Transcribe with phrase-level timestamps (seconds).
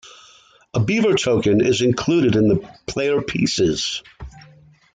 [0.73, 2.57] A beaver token is included in the
[2.87, 4.01] player pieces.